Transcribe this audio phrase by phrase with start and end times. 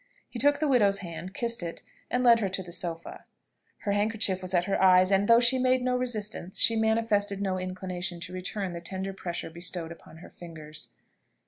[0.31, 3.25] He took the widow's hand, kissed it, and led her to the sofa.
[3.81, 7.59] Her handkerchief was at her eyes, and though she made no resistance, she manifested no
[7.59, 10.95] inclination to return the tender pressure bestowed upon her fingers.